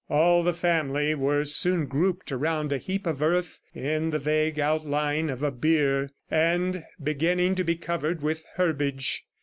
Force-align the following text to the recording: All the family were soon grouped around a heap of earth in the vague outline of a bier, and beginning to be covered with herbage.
All 0.09 0.41
the 0.41 0.51
family 0.53 1.13
were 1.13 1.45
soon 1.45 1.85
grouped 1.85 2.31
around 2.31 2.71
a 2.71 2.79
heap 2.79 3.05
of 3.05 3.21
earth 3.21 3.61
in 3.75 4.09
the 4.09 4.17
vague 4.17 4.57
outline 4.57 5.29
of 5.29 5.43
a 5.43 5.51
bier, 5.51 6.09
and 6.27 6.83
beginning 7.03 7.53
to 7.53 7.63
be 7.63 7.75
covered 7.75 8.23
with 8.23 8.43
herbage. 8.55 9.23